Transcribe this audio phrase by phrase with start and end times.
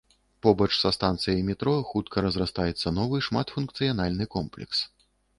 [0.45, 4.81] Побач са станцыяй метро хутка разрастаецца новы шматфункцыянальны комплекс.